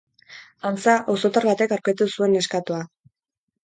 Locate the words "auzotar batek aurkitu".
1.13-2.11